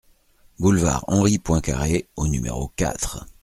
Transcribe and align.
Boulevard 0.57 1.03
Henri 1.09 1.37
Poincaré 1.37 2.07
au 2.15 2.25
numéro 2.25 2.71
quatre 2.75 3.23